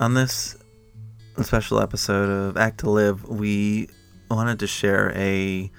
on 0.00 0.14
this 0.14 0.56
special 1.42 1.80
episode 1.80 2.28
of 2.28 2.56
Act 2.56 2.80
to 2.80 2.90
Live, 2.90 3.28
we 3.28 3.88
wanted 4.30 4.60
to 4.60 4.66
share 4.66 5.12
a, 5.16 5.70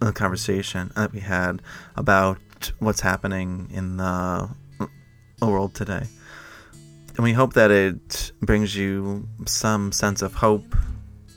a 0.00 0.12
conversation 0.12 0.90
that 0.96 1.12
we 1.12 1.20
had 1.20 1.62
about 1.96 2.72
what's 2.80 3.00
happening 3.00 3.68
in 3.72 3.96
the 3.98 4.48
world 5.40 5.74
today. 5.74 6.06
And 7.16 7.24
we 7.24 7.32
hope 7.32 7.54
that 7.54 7.70
it 7.70 8.32
brings 8.40 8.76
you 8.76 9.28
some 9.46 9.92
sense 9.92 10.22
of 10.22 10.34
hope 10.34 10.76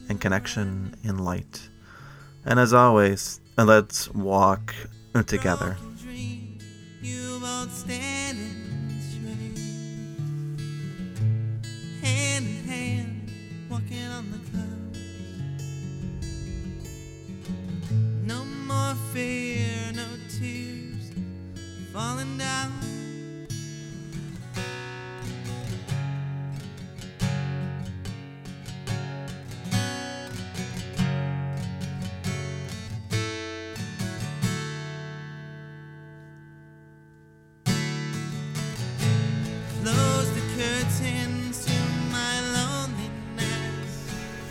and 0.10 0.20
connection 0.20 0.96
in 1.04 1.20
light. 1.20 1.70
And 2.46 2.60
as 2.60 2.74
always, 2.74 3.40
let's 3.58 4.10
walk 4.10 4.74
together. 5.28 5.78
Fear, 18.96 19.92
no 19.94 20.06
tears 20.30 21.12
falling 21.94 22.38
down. 22.38 22.72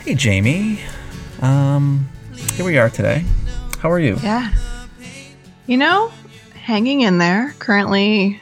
Hey 0.03 0.15
Jamie, 0.15 0.81
um, 1.41 2.09
here 2.55 2.65
we 2.65 2.77
are 2.77 2.89
today. 2.89 3.23
How 3.81 3.89
are 3.89 3.99
you? 3.99 4.15
Yeah. 4.21 4.53
You 5.65 5.75
know, 5.75 6.11
hanging 6.53 7.01
in 7.01 7.17
there, 7.17 7.55
currently 7.57 8.39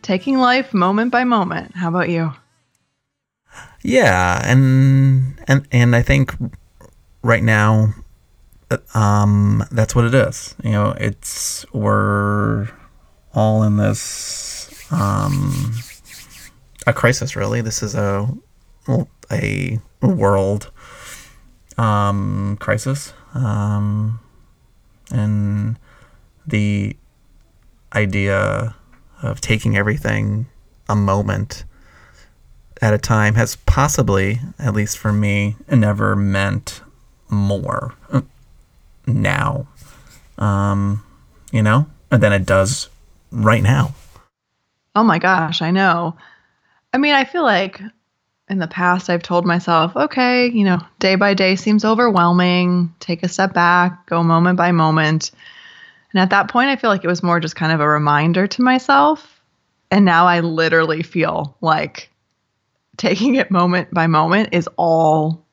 taking 0.00 0.38
life 0.38 0.72
moment 0.72 1.12
by 1.12 1.24
moment. 1.24 1.76
How 1.76 1.90
about 1.90 2.08
you? 2.08 2.32
Yeah, 3.82 4.40
and 4.42 5.38
and 5.46 5.68
and 5.70 5.94
I 5.94 6.00
think 6.00 6.34
right 7.22 7.42
now 7.42 7.92
um 8.94 9.62
that's 9.70 9.94
what 9.94 10.06
it 10.06 10.14
is. 10.14 10.54
You 10.64 10.70
know, 10.70 10.94
it's 10.98 11.66
we're 11.74 12.70
all 13.34 13.62
in 13.62 13.76
this 13.76 14.70
um 14.90 15.74
a 16.86 16.94
crisis 16.94 17.36
really. 17.36 17.60
This 17.60 17.82
is 17.82 17.94
a 17.94 18.26
a 19.30 19.80
world 20.00 20.70
um 21.76 22.56
crisis. 22.58 23.12
Um 23.34 24.20
and 25.10 25.78
the 26.46 26.96
idea 27.94 28.74
of 29.22 29.40
taking 29.40 29.76
everything 29.76 30.46
a 30.88 30.96
moment 30.96 31.64
at 32.82 32.92
a 32.92 32.98
time 32.98 33.34
has 33.34 33.56
possibly, 33.56 34.40
at 34.58 34.74
least 34.74 34.98
for 34.98 35.12
me, 35.12 35.56
never 35.70 36.14
meant 36.14 36.82
more 37.28 37.94
now, 39.06 39.66
um, 40.38 41.02
you 41.52 41.62
know, 41.62 41.86
than 42.10 42.32
it 42.32 42.44
does 42.44 42.88
right 43.30 43.62
now. 43.62 43.94
Oh 44.94 45.02
my 45.02 45.18
gosh, 45.18 45.62
I 45.62 45.70
know. 45.70 46.16
I 46.92 46.98
mean, 46.98 47.14
I 47.14 47.24
feel 47.24 47.42
like 47.42 47.80
in 48.48 48.58
the 48.58 48.68
past 48.68 49.10
I've 49.10 49.22
told 49.22 49.44
myself, 49.44 49.96
okay, 49.96 50.48
you 50.48 50.64
know, 50.64 50.78
day 50.98 51.16
by 51.16 51.34
day 51.34 51.56
seems 51.56 51.84
overwhelming, 51.84 52.94
take 53.00 53.22
a 53.22 53.28
step 53.28 53.52
back, 53.52 54.06
go 54.06 54.22
moment 54.22 54.56
by 54.56 54.72
moment. 54.72 55.32
And 56.12 56.20
at 56.20 56.30
that 56.30 56.48
point 56.48 56.70
I 56.70 56.76
feel 56.76 56.90
like 56.90 57.04
it 57.04 57.08
was 57.08 57.22
more 57.22 57.40
just 57.40 57.56
kind 57.56 57.72
of 57.72 57.80
a 57.80 57.88
reminder 57.88 58.46
to 58.46 58.62
myself. 58.62 59.40
And 59.90 60.04
now 60.04 60.26
I 60.26 60.40
literally 60.40 61.02
feel 61.02 61.56
like 61.60 62.10
taking 62.96 63.34
it 63.34 63.50
moment 63.50 63.92
by 63.92 64.06
moment 64.06 64.50
is 64.52 64.68
all 64.76 65.44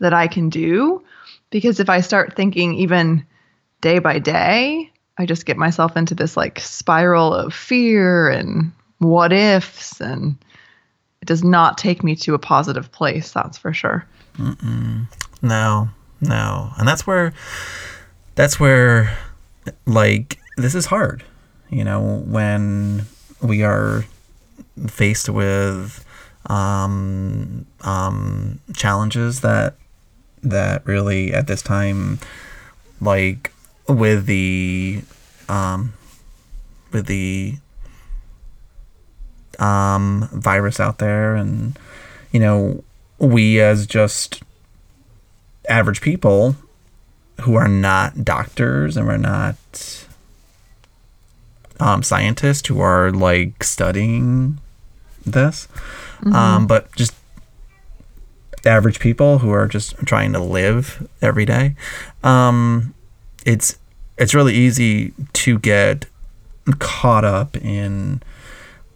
that 0.00 0.12
I 0.12 0.26
can 0.26 0.48
do 0.48 1.02
because 1.50 1.78
if 1.78 1.88
I 1.88 2.00
start 2.00 2.34
thinking 2.34 2.74
even 2.74 3.24
day 3.80 3.98
by 3.98 4.18
day, 4.18 4.90
I 5.16 5.26
just 5.26 5.46
get 5.46 5.56
myself 5.56 5.96
into 5.96 6.14
this 6.14 6.36
like 6.36 6.58
spiral 6.58 7.32
of 7.32 7.54
fear 7.54 8.28
and 8.28 8.72
what 8.98 9.32
ifs 9.32 10.00
and 10.00 10.36
it 11.22 11.26
does 11.26 11.44
not 11.44 11.78
take 11.78 12.02
me 12.02 12.16
to 12.16 12.34
a 12.34 12.38
positive 12.38 12.90
place. 12.90 13.30
That's 13.30 13.56
for 13.56 13.72
sure. 13.72 14.04
Mm-mm. 14.36 15.06
No, 15.40 15.88
no, 16.20 16.72
and 16.76 16.86
that's 16.86 17.06
where 17.06 17.32
that's 18.34 18.58
where 18.58 19.16
like 19.86 20.38
this 20.56 20.74
is 20.74 20.86
hard. 20.86 21.24
You 21.70 21.84
know, 21.84 22.22
when 22.26 23.06
we 23.40 23.62
are 23.62 24.04
faced 24.88 25.28
with 25.28 26.04
um, 26.46 27.66
um, 27.82 28.58
challenges 28.74 29.40
that 29.42 29.76
that 30.42 30.84
really 30.86 31.32
at 31.32 31.46
this 31.46 31.62
time, 31.62 32.18
like 33.00 33.52
with 33.88 34.26
the 34.26 35.02
um, 35.48 35.92
with 36.90 37.06
the 37.06 37.56
um, 39.62 40.28
virus 40.32 40.80
out 40.80 40.98
there, 40.98 41.34
and 41.34 41.78
you 42.32 42.40
know, 42.40 42.82
we 43.18 43.60
as 43.60 43.86
just 43.86 44.42
average 45.68 46.00
people 46.00 46.56
who 47.42 47.54
are 47.54 47.68
not 47.68 48.24
doctors 48.24 48.96
and 48.96 49.06
we're 49.06 49.16
not 49.16 49.56
um, 51.78 52.02
scientists 52.02 52.66
who 52.66 52.80
are 52.80 53.10
like 53.10 53.62
studying 53.62 54.58
this, 55.24 55.68
mm-hmm. 56.20 56.34
um, 56.34 56.66
but 56.66 56.94
just 56.96 57.14
average 58.64 59.00
people 59.00 59.38
who 59.38 59.50
are 59.50 59.66
just 59.66 59.96
trying 59.98 60.32
to 60.32 60.38
live 60.40 61.08
every 61.20 61.44
day. 61.44 61.74
Um, 62.24 62.94
it's 63.44 63.78
it's 64.18 64.34
really 64.34 64.54
easy 64.54 65.12
to 65.32 65.58
get 65.58 66.06
caught 66.78 67.24
up 67.24 67.56
in 67.56 68.22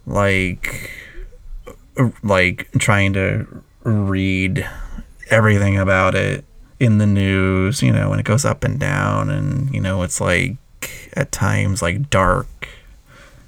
like 0.07 0.89
like 2.23 2.69
trying 2.79 3.13
to 3.13 3.45
read 3.83 4.67
everything 5.29 5.77
about 5.77 6.15
it 6.15 6.45
in 6.79 6.97
the 6.97 7.05
news, 7.05 7.81
you 7.81 7.91
know, 7.91 8.09
when 8.09 8.19
it 8.19 8.25
goes 8.25 8.45
up 8.45 8.63
and 8.63 8.79
down 8.79 9.29
and 9.29 9.73
you 9.73 9.81
know, 9.81 10.01
it's 10.01 10.21
like 10.21 10.55
at 11.13 11.31
times 11.31 11.81
like 11.81 12.09
dark 12.09 12.69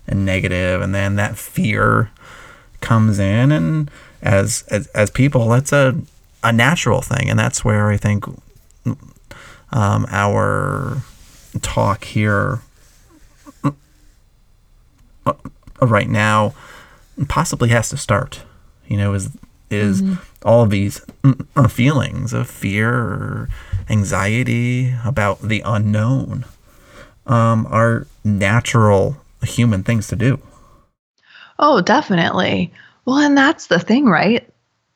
and 0.08 0.25
negative 0.25 0.81
and 0.81 0.94
then 0.94 1.16
that 1.16 1.38
fear 1.38 2.12
comes 2.81 3.19
in 3.19 3.52
and 3.52 3.90
as 4.22 4.64
as, 4.69 4.88
as 4.88 5.09
people 5.09 5.48
that's 5.50 5.72
a 5.72 5.96
a 6.44 6.52
natural 6.52 7.02
thing. 7.02 7.30
And 7.30 7.40
that's 7.40 7.64
where 7.64 7.90
I 7.90 7.98
think 7.98 8.25
um, 9.72 10.06
our 10.09 11.03
talk 11.62 12.06
here 12.06 12.62
right 15.82 16.10
now 16.10 16.54
possibly 17.28 17.70
has 17.70 17.90
to 17.90 17.98
start. 17.98 18.44
You 18.88 18.98
know, 18.98 19.14
is 19.14 19.30
is 19.70 20.02
mm-hmm. 20.02 20.16
all 20.48 20.64
of 20.64 20.70
these 20.70 21.06
uh, 21.56 21.68
feelings 21.68 22.34
of 22.34 22.50
fear 22.50 22.92
or 22.92 23.50
anxiety 23.90 24.94
about 25.06 25.42
the 25.42 25.62
unknown 25.66 26.46
um, 27.28 27.68
are 27.70 28.08
natural 28.24 29.16
human 29.44 29.84
things 29.84 30.08
to 30.08 30.16
do. 30.16 30.40
Oh, 31.60 31.82
definitely. 31.82 32.72
Well, 33.06 33.18
and 33.18 33.38
that's 33.38 33.68
the 33.68 33.80
thing, 33.80 34.06
right? 34.06 34.48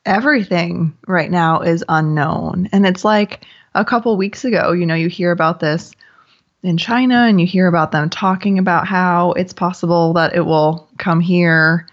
Everything 0.06 0.96
right 1.08 1.32
now 1.32 1.62
is 1.62 1.84
unknown. 1.90 2.70
And 2.72 2.86
it's 2.86 3.06
like 3.06 3.46
a 3.76 3.86
couple 3.86 4.16
weeks 4.18 4.44
ago, 4.44 4.72
you 4.72 4.86
know, 4.86 4.96
you 4.96 5.08
hear 5.08 5.32
about 5.32 5.60
this 5.60 5.94
in 6.64 6.78
China 6.78 7.26
and 7.28 7.40
you 7.40 7.46
hear 7.46 7.68
about 7.68 7.92
them 7.92 8.10
talking 8.10 8.58
about 8.58 8.88
how 8.88 9.34
it's 9.34 9.54
possible 9.54 10.14
that 10.14 10.34
it 10.34 10.46
will 10.46 10.90
come 10.98 11.20
here. 11.20 11.88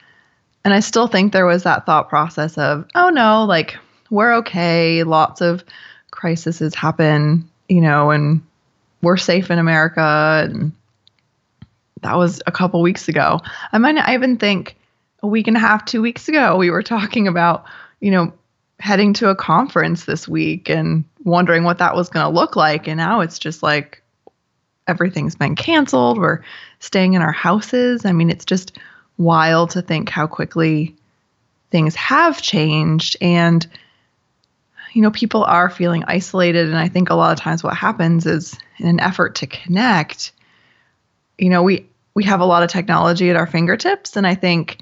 And 0.65 0.73
I 0.73 0.81
still 0.81 1.09
think 1.09 1.33
there 1.33 1.47
was 1.47 1.65
that 1.65 1.87
thought 1.87 2.09
process 2.09 2.57
of, 2.57 2.87
oh 2.95 3.11
no, 3.11 3.45
like 3.45 3.77
we're 4.11 4.35
okay. 4.37 5.03
Lots 5.03 5.41
of 5.41 5.65
crises 6.11 6.75
happen, 6.75 7.49
you 7.69 7.81
know, 7.81 8.11
and 8.11 8.43
we're 9.03 9.17
safe 9.17 9.51
in 9.51 9.59
America. 9.59 10.47
And 10.49 10.73
that 12.03 12.17
was 12.17 12.41
a 12.47 12.53
couple 12.53 12.81
weeks 12.83 13.09
ago. 13.09 13.41
I 13.73 13.79
might 13.79 13.97
not 13.97 14.09
even 14.11 14.37
think 14.37 14.77
a 15.23 15.27
week 15.27 15.49
and 15.49 15.57
a 15.57 15.61
half, 15.61 15.85
two 15.85 16.01
weeks 16.01 16.29
ago, 16.29 16.57
we 16.57 16.71
were 16.71 16.83
talking 16.83 17.27
about, 17.29 17.65
you 18.01 18.11
know, 18.11 18.33
heading 18.79 19.13
to 19.13 19.29
a 19.29 19.37
conference 19.37 20.05
this 20.05 20.27
week 20.27 20.71
and 20.71 21.05
wondering 21.25 21.65
what 21.65 21.79
that 21.79 21.95
was 21.95 22.09
going 22.09 22.25
to 22.25 22.35
look 22.35 22.57
like. 22.57 22.89
And 22.89 22.97
now 22.97 23.21
it's 23.21 23.39
just 23.39 23.63
like, 23.63 24.03
everything's 24.91 25.35
been 25.35 25.55
canceled. 25.55 26.19
We're 26.19 26.41
staying 26.81 27.15
in 27.15 27.23
our 27.23 27.33
houses. 27.33 28.05
I 28.05 28.13
mean, 28.13 28.29
it's 28.29 28.45
just 28.45 28.79
wild 29.17 29.71
to 29.71 29.83
think 29.83 30.09
how 30.09 30.27
quickly 30.27 30.95
things 31.71 31.95
have 31.95 32.43
changed 32.43 33.17
and 33.21 33.67
you 34.93 35.03
know 35.03 35.11
people 35.11 35.45
are 35.45 35.71
feeling 35.71 36.05
isolated 36.09 36.67
and 36.67 36.79
i 36.79 36.89
think 36.89 37.11
a 37.11 37.15
lot 37.15 37.33
of 37.33 37.39
times 37.39 37.63
what 37.63 37.77
happens 37.77 38.27
is 38.27 38.57
in 38.79 38.89
an 38.89 39.01
effort 39.01 39.35
to 39.37 39.47
connect 39.47 40.33
you 41.39 41.49
know 41.49 41.63
we 41.63 41.87
we 42.15 42.25
have 42.25 42.41
a 42.41 42.47
lot 42.47 42.63
of 42.63 42.71
technology 42.71 43.31
at 43.31 43.37
our 43.37 43.47
fingertips 43.47 44.17
and 44.17 44.27
i 44.27 44.35
think 44.35 44.79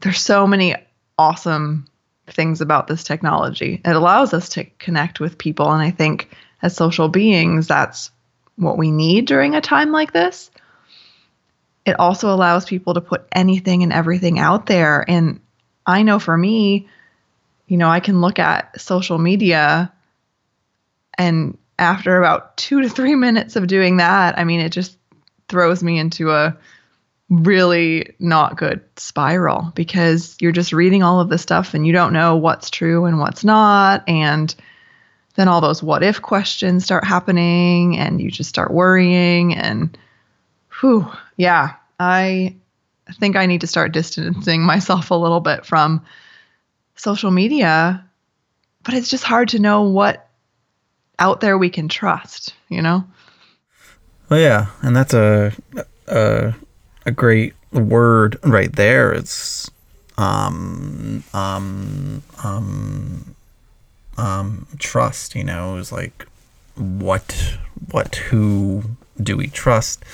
there's 0.00 0.20
so 0.20 0.46
many 0.46 0.74
awesome 1.18 1.86
things 2.28 2.60
about 2.60 2.86
this 2.86 3.04
technology 3.04 3.80
it 3.84 3.96
allows 3.96 4.32
us 4.32 4.48
to 4.48 4.64
connect 4.78 5.20
with 5.20 5.36
people 5.36 5.70
and 5.70 5.82
i 5.82 5.90
think 5.90 6.30
as 6.62 6.74
social 6.74 7.08
beings 7.08 7.66
that's 7.66 8.10
what 8.58 8.76
we 8.76 8.90
need 8.90 9.26
during 9.26 9.54
a 9.54 9.60
time 9.60 9.92
like 9.92 10.12
this 10.12 10.50
it 11.86 11.98
also 11.98 12.34
allows 12.34 12.66
people 12.66 12.94
to 12.94 13.00
put 13.00 13.26
anything 13.32 13.82
and 13.82 13.92
everything 13.92 14.38
out 14.38 14.66
there 14.66 15.04
and 15.08 15.40
I 15.88 16.02
know 16.02 16.18
for 16.18 16.36
me, 16.36 16.86
you 17.66 17.78
know, 17.78 17.88
I 17.88 18.00
can 18.00 18.20
look 18.20 18.38
at 18.38 18.78
social 18.78 19.18
media 19.18 19.90
and 21.16 21.56
after 21.78 22.18
about 22.18 22.56
two 22.58 22.82
to 22.82 22.88
three 22.90 23.14
minutes 23.16 23.56
of 23.56 23.66
doing 23.66 23.96
that, 23.96 24.38
I 24.38 24.44
mean, 24.44 24.60
it 24.60 24.70
just 24.70 24.96
throws 25.48 25.82
me 25.82 25.98
into 25.98 26.30
a 26.30 26.56
really 27.30 28.14
not 28.18 28.56
good 28.56 28.82
spiral 28.96 29.72
because 29.74 30.36
you're 30.40 30.52
just 30.52 30.72
reading 30.72 31.02
all 31.02 31.20
of 31.20 31.30
this 31.30 31.42
stuff 31.42 31.72
and 31.72 31.86
you 31.86 31.92
don't 31.92 32.12
know 32.12 32.36
what's 32.36 32.70
true 32.70 33.06
and 33.06 33.18
what's 33.18 33.44
not. 33.44 34.04
And 34.06 34.54
then 35.38 35.46
all 35.46 35.60
those 35.60 35.84
what 35.84 36.02
if 36.02 36.20
questions 36.20 36.82
start 36.82 37.04
happening 37.04 37.96
and 37.96 38.20
you 38.20 38.28
just 38.28 38.48
start 38.48 38.72
worrying. 38.72 39.54
And 39.54 39.96
whew, 40.80 41.08
yeah, 41.36 41.74
I 42.00 42.56
think 43.20 43.36
I 43.36 43.46
need 43.46 43.60
to 43.60 43.68
start 43.68 43.92
distancing 43.92 44.62
myself 44.66 45.12
a 45.12 45.14
little 45.14 45.38
bit 45.38 45.64
from 45.64 46.04
social 46.96 47.30
media, 47.30 48.04
but 48.82 48.94
it's 48.94 49.08
just 49.08 49.22
hard 49.22 49.50
to 49.50 49.60
know 49.60 49.82
what 49.82 50.28
out 51.20 51.40
there 51.40 51.56
we 51.56 51.70
can 51.70 51.86
trust, 51.86 52.54
you 52.68 52.82
know? 52.82 53.04
Well, 54.28 54.40
yeah, 54.40 54.66
and 54.82 54.96
that's 54.96 55.14
a 55.14 55.52
a, 56.08 56.52
a 57.06 57.12
great 57.12 57.54
word 57.70 58.38
right 58.42 58.74
there. 58.74 59.12
It's 59.12 59.70
um 60.16 61.22
um 61.32 62.24
um 62.42 63.36
um 64.18 64.66
trust, 64.78 65.34
you 65.34 65.44
know, 65.44 65.76
is 65.76 65.90
like 65.92 66.26
what 66.76 67.58
what 67.90 68.16
who 68.16 68.82
do 69.22 69.36
we 69.36 69.48
trust 69.48 70.04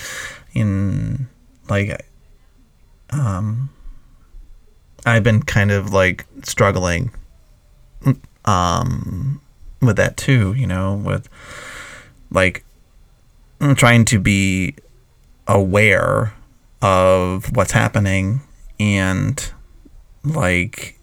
in 0.55 1.29
like 1.69 2.07
um, 3.11 3.71
I've 5.07 5.23
been 5.23 5.43
kind 5.43 5.71
of 5.71 5.93
like 5.93 6.27
struggling 6.43 7.11
um, 8.45 9.41
with 9.81 9.97
that 9.97 10.17
too, 10.17 10.55
you 10.55 10.67
know, 10.67 10.95
with 10.95 11.29
like 12.31 12.65
trying 13.77 14.05
to 14.07 14.19
be 14.19 14.75
aware 15.47 16.35
of 16.83 17.55
what's 17.55 17.73
happening 17.73 18.41
and 18.81 19.53
like 20.25 20.99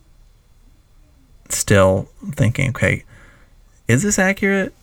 still 1.54 2.10
thinking, 2.32 2.70
okay, 2.70 3.04
is 3.88 4.04
this 4.04 4.20
accurate? 4.20 4.74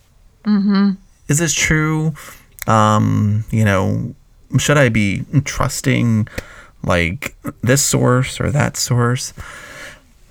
Mm-hmm. 0.45 0.93
Is 1.29 1.39
this 1.39 1.55
true? 1.55 2.15
Um, 2.67 3.45
you 3.51 3.65
know, 3.65 4.15
should 4.59 4.79
I 4.79 4.89
be 4.89 5.25
trusting 5.45 6.29
like 6.83 7.37
this 7.63 7.85
source 7.85 8.41
or 8.41 8.51
that 8.51 8.77
source 8.77 9.33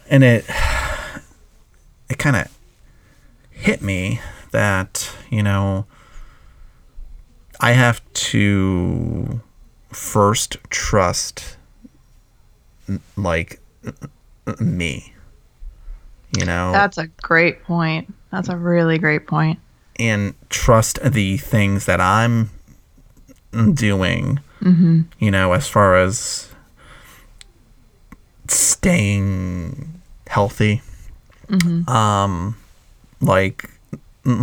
and 0.10 0.24
it 0.24 0.45
it 2.10 2.18
kind 2.18 2.36
of 2.36 2.57
hit 3.51 3.81
me 3.81 4.22
that 4.51 5.13
you 5.30 5.44
know 5.44 5.86
i 7.60 7.72
have 7.72 8.01
to 8.13 9.42
first 9.92 10.57
trust 10.69 11.57
like 13.16 13.60
me 14.60 15.13
you 16.36 16.46
know 16.46 16.72
that's 16.72 16.98
a 16.98 17.08
great 17.22 17.64
point 17.64 18.14
that's 18.32 18.50
a 18.50 18.58
really 18.58 18.98
great 18.98 19.28
point 19.28 19.60
and 20.00 20.34
trust 20.50 21.00
the 21.04 21.38
things 21.38 21.86
that 21.86 22.02
i'm 22.02 22.50
doing 23.74 24.40
mm-hmm. 24.62 25.02
you 25.20 25.32
know, 25.32 25.54
as 25.54 25.68
far 25.68 25.96
as 25.96 26.50
staying 28.48 30.02
healthy. 30.28 30.82
Mm-hmm. 31.48 31.90
Um, 31.90 32.58
like 33.22 33.70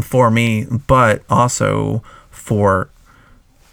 for 0.02 0.30
me, 0.30 0.66
but 0.86 1.22
also 1.28 2.02
for 2.30 2.90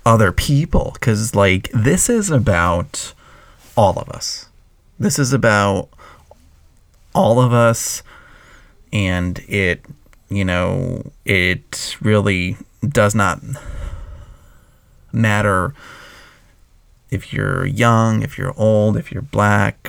other 0.06 0.32
people, 0.32 0.92
because 0.94 1.36
like 1.36 1.70
this 1.74 2.10
is 2.10 2.30
about 2.30 3.14
all 3.78 3.98
of 3.98 4.10
us. 4.10 4.48
This 5.00 5.18
is 5.18 5.34
about 5.34 5.90
all 7.14 7.40
of 7.40 7.54
us, 7.54 8.04
and 8.94 9.40
it, 9.48 9.86
you 10.30 10.46
know, 10.46 11.12
it 11.26 11.98
really 12.02 12.58
does 12.88 13.16
not 13.16 13.40
matter 15.12 15.74
if 17.10 17.34
you're 17.34 17.66
young, 17.66 18.22
if 18.22 18.38
you're 18.38 18.54
old, 18.58 18.96
if 18.98 19.12
you're 19.12 19.22
black, 19.22 19.88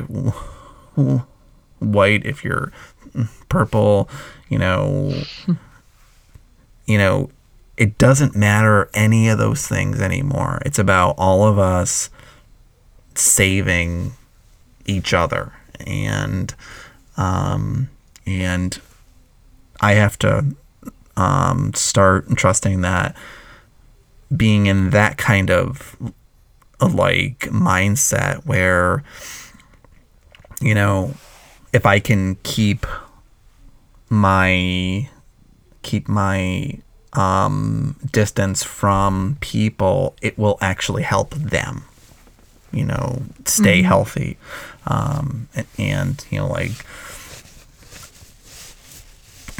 white, 1.79 2.27
if 2.27 2.45
you're 2.45 2.73
purple, 3.49 4.09
you 4.49 4.59
know, 4.59 5.15
you 6.87 6.99
know, 6.99 7.31
it 7.77 7.97
doesn't 7.99 8.37
matter 8.37 8.91
any 8.93 9.29
of 9.29 9.39
those 9.39 9.67
things 9.67 10.01
anymore. 10.01 10.61
It's 10.67 10.79
about 10.79 11.15
all 11.17 11.47
of 11.47 11.59
us 11.59 12.11
saving 13.15 14.13
each 14.85 15.15
other 15.15 15.53
and 15.87 16.55
um 17.17 17.89
and 18.27 18.81
I 19.81 19.95
have 19.95 20.19
to 20.21 20.55
um 21.17 21.73
start 21.75 22.29
trusting 22.37 22.81
that 22.83 23.17
being 24.35 24.67
in 24.67 24.91
that 24.91 25.19
kind 25.19 25.51
of 25.51 25.97
like 26.81 27.41
mindset 27.51 28.45
where 28.47 29.05
you 30.61 30.75
know 30.75 31.15
if 31.73 31.87
I 31.87 32.01
can 32.01 32.37
keep 32.43 32.87
my 34.11 35.09
keep 35.83 36.09
my 36.09 36.79
um, 37.15 37.97
distance 38.11 38.63
from 38.63 39.37
people, 39.41 40.15
it 40.23 40.39
will 40.39 40.59
actually 40.61 41.03
help 41.03 41.35
them, 41.35 41.85
you 42.73 42.85
know, 42.85 43.23
stay 43.45 43.79
mm-hmm. 43.79 43.89
healthy, 43.89 44.39
um, 44.87 45.49
and, 45.55 45.67
and, 45.79 46.27
you 46.31 46.39
know, 46.39 46.49
like 46.49 46.85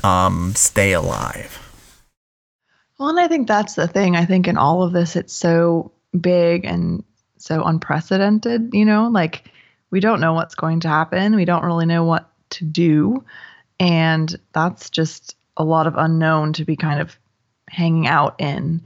um, 0.05 0.55
stay 0.55 0.93
alive. 0.93 1.59
Well, 2.99 3.09
and 3.09 3.21
I 3.21 3.29
think 3.29 3.49
that's 3.49 3.75
the 3.75 3.89
thing. 3.89 4.17
I 4.17 4.25
think 4.25 4.47
in 4.47 4.57
all 4.57 4.83
of 4.83 4.93
this, 4.93 5.17
it's 5.17 5.33
so 5.33 5.93
big 6.21 6.65
and 6.65 7.03
so 7.39 7.65
unprecedented, 7.65 8.71
you 8.73 8.85
know, 8.85 9.09
like 9.09 9.51
we 9.91 10.01
don't 10.01 10.21
know 10.21 10.33
what's 10.33 10.55
going 10.55 10.81
to 10.81 10.89
happen. 10.89 11.35
We 11.35 11.45
don't 11.45 11.65
really 11.65 11.87
know 11.87 12.05
what 12.05 12.31
to 12.51 12.65
do. 12.65 13.25
And 13.81 14.39
that's 14.53 14.91
just 14.91 15.37
a 15.57 15.65
lot 15.65 15.87
of 15.87 15.97
unknown 15.97 16.53
to 16.55 16.65
be 16.65 16.77
kind 16.77 17.01
of 17.01 17.17
hanging 17.69 18.07
out 18.07 18.37
in. 18.41 18.83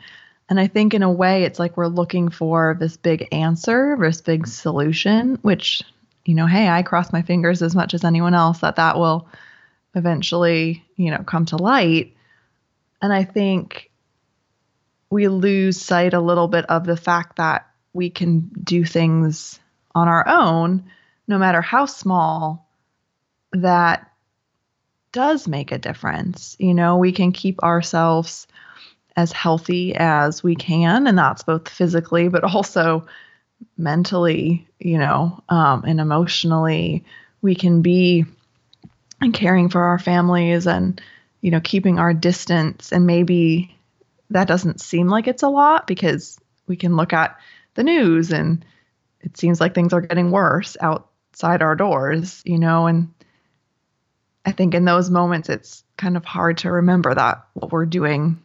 And 0.48 0.60
I 0.60 0.68
think 0.68 0.94
in 0.94 1.02
a 1.02 1.10
way, 1.10 1.42
it's 1.42 1.58
like 1.58 1.76
we're 1.76 1.88
looking 1.88 2.28
for 2.28 2.76
this 2.78 2.96
big 2.96 3.28
answer, 3.32 3.96
this 4.00 4.20
big 4.20 4.46
solution, 4.46 5.38
which, 5.42 5.82
you 6.24 6.34
know, 6.34 6.46
hey, 6.46 6.68
I 6.68 6.82
cross 6.82 7.12
my 7.12 7.22
fingers 7.22 7.62
as 7.62 7.74
much 7.74 7.94
as 7.94 8.04
anyone 8.04 8.34
else 8.34 8.60
that 8.60 8.76
that 8.76 8.96
will 8.96 9.28
eventually, 9.94 10.84
you 10.96 11.10
know, 11.10 11.24
come 11.24 11.46
to 11.46 11.56
light. 11.56 12.14
And 13.02 13.12
I 13.12 13.24
think 13.24 13.90
we 15.10 15.28
lose 15.28 15.80
sight 15.80 16.14
a 16.14 16.20
little 16.20 16.48
bit 16.48 16.66
of 16.66 16.86
the 16.86 16.96
fact 16.96 17.36
that 17.36 17.68
we 17.92 18.10
can 18.10 18.50
do 18.62 18.84
things 18.84 19.58
on 19.94 20.06
our 20.06 20.28
own, 20.28 20.84
no 21.26 21.38
matter 21.38 21.62
how 21.62 21.86
small, 21.86 22.68
that 23.52 24.12
does 25.12 25.48
make 25.48 25.72
a 25.72 25.78
difference. 25.78 26.56
You 26.58 26.74
know, 26.74 26.98
we 26.98 27.12
can 27.12 27.32
keep 27.32 27.62
ourselves 27.62 28.46
as 29.16 29.32
healthy 29.32 29.94
as 29.94 30.42
we 30.42 30.54
can, 30.54 31.06
and 31.06 31.16
that's 31.16 31.42
both 31.42 31.68
physically, 31.68 32.28
but 32.28 32.44
also 32.44 33.06
mentally, 33.78 34.68
you 34.78 34.98
know, 34.98 35.42
um, 35.48 35.84
and 35.86 36.00
emotionally. 36.00 37.04
We 37.40 37.54
can 37.54 37.82
be 37.82 38.26
and 39.20 39.32
caring 39.32 39.68
for 39.68 39.82
our 39.82 39.98
families 39.98 40.66
and, 40.66 41.00
you 41.40 41.50
know, 41.50 41.60
keeping 41.60 41.98
our 41.98 42.12
distance. 42.12 42.92
And 42.92 43.06
maybe 43.06 43.74
that 44.30 44.48
doesn't 44.48 44.80
seem 44.80 45.08
like 45.08 45.26
it's 45.26 45.42
a 45.42 45.48
lot 45.48 45.86
because 45.86 46.38
we 46.66 46.76
can 46.76 46.96
look 46.96 47.12
at 47.12 47.38
the 47.74 47.84
news 47.84 48.32
and 48.32 48.64
it 49.20 49.36
seems 49.36 49.60
like 49.60 49.74
things 49.74 49.92
are 49.92 50.00
getting 50.00 50.30
worse 50.30 50.76
outside 50.80 51.62
our 51.62 51.74
doors, 51.76 52.42
you 52.44 52.58
know, 52.58 52.86
and 52.86 53.12
I 54.44 54.52
think 54.52 54.74
in 54.74 54.84
those 54.84 55.10
moments, 55.10 55.48
it's 55.48 55.82
kind 55.96 56.16
of 56.16 56.24
hard 56.24 56.58
to 56.58 56.70
remember 56.70 57.12
that 57.14 57.46
what 57.54 57.72
we're 57.72 57.86
doing 57.86 58.42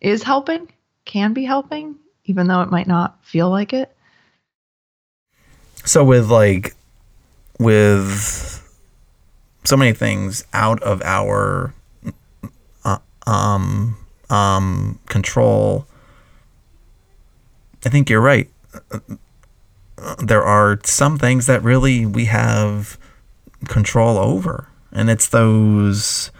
is 0.00 0.22
helping, 0.22 0.68
can 1.04 1.32
be 1.32 1.44
helping, 1.44 1.96
even 2.24 2.46
though 2.46 2.62
it 2.62 2.70
might 2.70 2.86
not 2.86 3.24
feel 3.24 3.50
like 3.50 3.72
it. 3.72 3.94
So, 5.84 6.04
with 6.04 6.30
like, 6.30 6.74
with 7.58 8.54
so 9.64 9.76
many 9.76 9.92
things 9.92 10.44
out 10.52 10.82
of 10.82 11.02
our 11.02 11.74
uh, 12.84 12.98
um 13.26 13.96
um 14.30 14.98
control, 15.06 15.86
I 17.84 17.88
think 17.88 18.10
you're 18.10 18.20
right. 18.20 18.48
There 20.22 20.42
are 20.42 20.78
some 20.84 21.18
things 21.18 21.46
that 21.46 21.62
really 21.62 22.06
we 22.06 22.26
have 22.26 22.98
control 23.66 24.18
over, 24.18 24.68
and 24.92 25.10
it's 25.10 25.28
those 25.28 26.30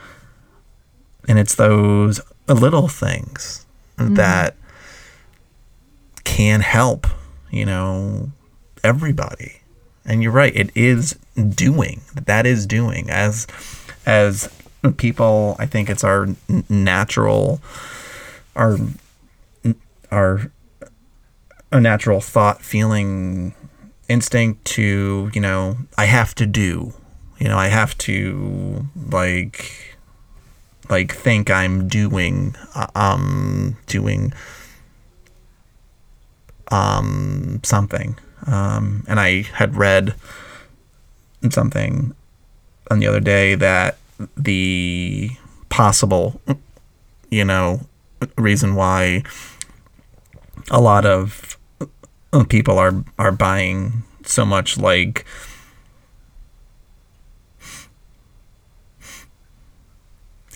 and 1.27 1.39
it's 1.39 1.55
those 1.55 2.21
little 2.55 2.89
things 2.89 3.67
mm-hmm. 3.97 4.15
that 4.15 4.57
can 6.25 6.61
help, 6.61 7.07
you 7.51 7.67
know, 7.67 8.31
everybody. 8.85 9.61
And 10.05 10.23
you're 10.23 10.33
right, 10.33 10.55
it 10.57 10.71
is 10.75 11.19
doing. 11.55 12.01
That 12.15 12.47
is 12.47 12.67
doing 12.67 13.11
as 13.11 13.47
as 14.07 14.51
people, 14.97 15.57
I 15.59 15.67
think 15.67 15.91
it's 15.91 16.05
our 16.05 16.29
natural 16.69 17.61
our 18.57 18.77
our 20.11 20.51
a 21.71 21.81
natural 21.81 22.21
thought 22.21 22.63
feeling 22.63 23.55
instinct 24.09 24.65
to, 24.65 25.31
you 25.35 25.41
know, 25.41 25.77
I 25.99 26.07
have 26.07 26.35
to 26.37 26.47
do. 26.47 26.95
You 27.39 27.49
know, 27.49 27.59
I 27.59 27.69
have 27.69 27.97
to 27.99 28.87
like 29.11 29.88
like 30.89 31.15
think 31.15 31.51
I'm 31.51 31.89
doing 31.89 32.57
uh, 32.75 32.87
um 32.95 33.77
doing 33.87 34.33
um 36.71 37.61
something. 37.65 38.19
Um 38.47 39.05
and 39.09 39.21
I 39.21 39.43
had 39.43 39.77
read 39.77 40.15
something 41.51 42.15
on 42.91 42.99
the 42.99 43.07
other 43.07 43.21
day 43.21 43.55
that 43.55 43.99
the 44.37 45.31
possible 45.69 46.41
you 47.31 47.45
know 47.45 47.81
reason 48.37 48.75
why 48.75 49.23
a 50.71 50.81
lot 50.81 51.07
of 51.07 51.57
people 52.49 52.79
are 52.79 53.05
are 53.19 53.33
buying 53.33 54.03
so 54.25 54.45
much 54.45 54.79
like 54.79 55.25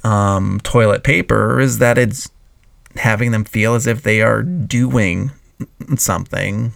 um, 0.04 0.60
toilet 0.62 1.04
paper 1.04 1.60
is 1.60 1.78
that 1.78 1.98
it's 1.98 2.30
having 2.96 3.30
them 3.30 3.44
feel 3.44 3.74
as 3.74 3.86
if 3.86 4.02
they 4.02 4.20
are 4.22 4.42
doing 4.42 5.30
something 5.96 6.72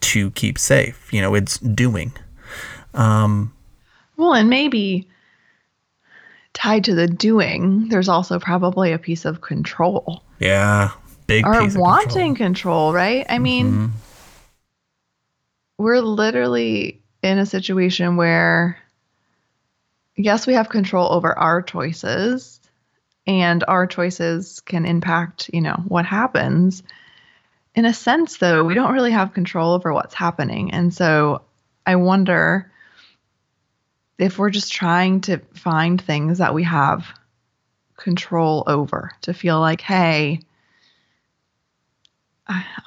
to 0.00 0.30
keep 0.32 0.58
safe. 0.58 1.12
You 1.12 1.20
know, 1.20 1.34
it's 1.34 1.58
doing. 1.58 2.12
Um, 2.94 3.52
well, 4.16 4.34
and 4.34 4.48
maybe 4.48 5.08
tied 6.54 6.84
to 6.84 6.94
the 6.94 7.06
doing, 7.06 7.88
there's 7.88 8.08
also 8.08 8.38
probably 8.38 8.92
a 8.92 8.98
piece 8.98 9.24
of 9.24 9.40
control. 9.42 10.22
Yeah, 10.38 10.92
big 11.26 11.46
or 11.46 11.52
wanting 11.74 12.34
control. 12.34 12.92
control. 12.92 12.92
right? 12.94 13.26
I 13.28 13.38
mean, 13.38 13.72
mm-hmm. 13.72 13.86
we're 15.78 16.00
literally 16.00 17.02
in 17.22 17.38
a 17.38 17.46
situation 17.46 18.16
where 18.16 18.78
yes, 20.16 20.46
we 20.46 20.54
have 20.54 20.68
control 20.68 21.12
over 21.12 21.38
our 21.38 21.62
choices, 21.62 22.60
and 23.26 23.64
our 23.68 23.86
choices 23.86 24.60
can 24.60 24.86
impact, 24.86 25.50
you 25.52 25.60
know, 25.60 25.82
what 25.86 26.06
happens. 26.06 26.82
In 27.74 27.84
a 27.84 27.92
sense, 27.92 28.38
though, 28.38 28.64
we 28.64 28.74
don't 28.74 28.94
really 28.94 29.10
have 29.12 29.34
control 29.34 29.74
over 29.74 29.92
what's 29.92 30.14
happening. 30.14 30.72
And 30.72 30.94
so 30.94 31.42
I 31.84 31.96
wonder 31.96 32.72
if 34.18 34.38
we're 34.38 34.50
just 34.50 34.72
trying 34.72 35.20
to 35.22 35.38
find 35.54 36.00
things 36.00 36.38
that 36.38 36.54
we 36.54 36.64
have 36.64 37.06
control 37.96 38.64
over 38.66 39.10
to 39.22 39.34
feel 39.34 39.60
like, 39.60 39.80
hey, 39.80 40.40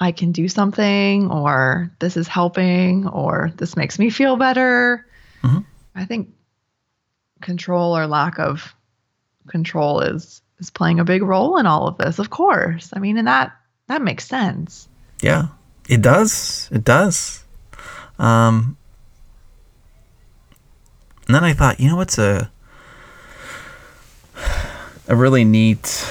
I 0.00 0.12
can 0.12 0.32
do 0.32 0.48
something, 0.48 1.30
or 1.30 1.90
this 1.98 2.16
is 2.16 2.26
helping, 2.26 3.06
or 3.06 3.52
this 3.56 3.76
makes 3.76 3.98
me 3.98 4.08
feel 4.08 4.36
better. 4.36 5.06
Mm-hmm. 5.42 5.58
I 5.94 6.06
think 6.06 6.32
control 7.40 7.96
or 7.96 8.06
lack 8.06 8.38
of 8.38 8.74
control 9.48 10.00
is 10.00 10.42
is 10.58 10.70
playing 10.70 11.00
a 11.00 11.04
big 11.04 11.22
role 11.22 11.56
in 11.58 11.66
all 11.66 11.86
of 11.86 11.98
this 11.98 12.18
of 12.18 12.30
course. 12.30 12.90
I 12.92 12.98
mean 12.98 13.18
and 13.18 13.28
that 13.28 13.52
that 13.88 14.02
makes 14.02 14.26
sense. 14.26 14.88
Yeah 15.22 15.48
it 15.88 16.02
does. 16.02 16.68
It 16.70 16.84
does. 16.84 17.44
Um 18.18 18.76
and 21.30 21.36
then 21.36 21.44
i 21.44 21.52
thought 21.52 21.78
you 21.78 21.88
know 21.88 21.94
what's 21.94 22.18
a 22.18 22.50
a 25.06 25.14
really 25.14 25.44
neat 25.44 26.04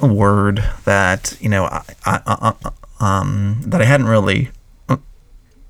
word 0.00 0.64
that 0.86 1.36
you 1.42 1.48
know 1.50 1.64
I, 1.64 1.82
I, 2.06 2.54
I 2.60 2.70
um 3.00 3.60
that 3.66 3.82
i 3.82 3.84
hadn't 3.84 4.06
really 4.06 4.48
uh, 4.88 4.96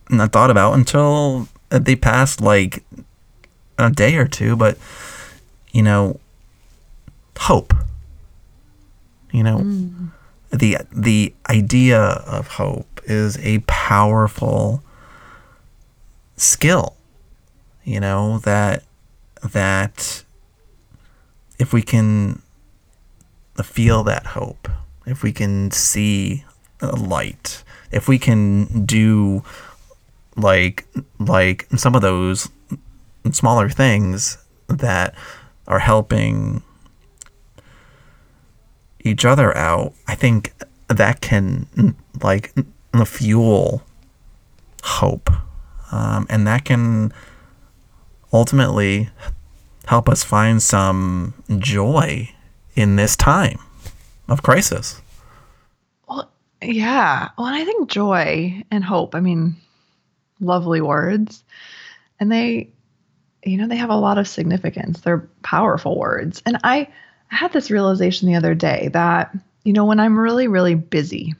not 0.08 0.30
thought 0.30 0.52
about 0.52 0.74
until 0.74 1.48
they 1.70 1.96
passed 1.96 2.40
like 2.40 2.84
a 3.78 3.90
day 3.90 4.16
or 4.16 4.26
two, 4.26 4.56
but 4.56 4.78
you 5.72 5.82
know, 5.82 6.18
hope. 7.38 7.74
You 9.32 9.42
know, 9.42 9.58
mm. 9.58 10.10
the 10.50 10.78
the 10.92 11.34
idea 11.50 12.00
of 12.00 12.48
hope 12.48 13.00
is 13.04 13.38
a 13.38 13.58
powerful 13.66 14.82
skill. 16.36 16.96
You 17.84 18.00
know 18.00 18.38
that 18.40 18.84
that 19.42 20.24
if 21.58 21.72
we 21.72 21.82
can 21.82 22.42
feel 23.62 24.04
that 24.04 24.26
hope, 24.26 24.68
if 25.06 25.22
we 25.22 25.32
can 25.32 25.70
see 25.70 26.44
a 26.80 26.94
light, 26.96 27.62
if 27.90 28.08
we 28.08 28.18
can 28.18 28.84
do 28.84 29.42
like 30.36 30.86
like 31.18 31.66
some 31.76 31.94
of 31.94 32.02
those 32.02 32.48
smaller 33.32 33.68
things 33.68 34.38
that 34.68 35.14
are 35.66 35.78
helping 35.78 36.62
each 39.00 39.24
other 39.24 39.56
out, 39.56 39.92
I 40.06 40.14
think 40.14 40.52
that 40.88 41.20
can 41.20 41.96
like 42.22 42.52
fuel 43.04 43.82
hope, 44.82 45.30
um, 45.92 46.26
and 46.28 46.46
that 46.46 46.64
can 46.64 47.12
ultimately 48.32 49.10
help 49.86 50.08
us 50.08 50.24
find 50.24 50.62
some 50.62 51.34
joy 51.58 52.28
in 52.74 52.96
this 52.96 53.16
time 53.16 53.58
of 54.28 54.42
crisis. 54.42 55.00
Well, 56.08 56.30
yeah. 56.62 57.28
Well, 57.38 57.46
I 57.46 57.64
think 57.64 57.88
joy 57.88 58.62
and 58.70 58.84
hope. 58.84 59.14
I 59.14 59.20
mean, 59.20 59.56
lovely 60.40 60.80
words, 60.80 61.44
and 62.18 62.30
they 62.30 62.70
you 63.44 63.56
know, 63.56 63.68
they 63.68 63.76
have 63.76 63.90
a 63.90 63.96
lot 63.96 64.18
of 64.18 64.28
significance. 64.28 65.00
They're 65.00 65.28
powerful 65.42 65.98
words. 65.98 66.42
And 66.46 66.58
I, 66.64 66.88
had 67.28 67.52
this 67.52 67.70
realization 67.70 68.28
the 68.28 68.36
other 68.36 68.54
day 68.54 68.88
that, 68.92 69.34
you 69.64 69.72
know, 69.72 69.84
when 69.84 70.00
I'm 70.00 70.18
really, 70.18 70.48
really 70.48 70.74
busy, 70.74 71.34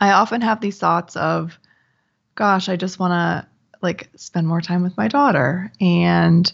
I 0.00 0.12
often 0.12 0.40
have 0.42 0.60
these 0.60 0.78
thoughts 0.78 1.16
of, 1.16 1.58
gosh, 2.34 2.68
I 2.68 2.76
just 2.76 2.98
want 2.98 3.12
to 3.12 3.46
like 3.80 4.08
spend 4.16 4.46
more 4.46 4.60
time 4.60 4.82
with 4.82 4.96
my 4.96 5.08
daughter. 5.08 5.72
And, 5.80 6.50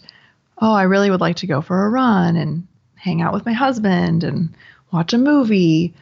oh, 0.59 0.73
I 0.73 0.83
really 0.83 1.09
would 1.09 1.21
like 1.21 1.37
to 1.37 1.47
go 1.47 1.61
for 1.61 1.85
a 1.85 1.89
run 1.89 2.35
and 2.35 2.67
hang 2.95 3.21
out 3.21 3.33
with 3.33 3.45
my 3.45 3.53
husband 3.53 4.23
and 4.23 4.53
watch 4.91 5.13
a 5.13 5.17
movie 5.17 5.93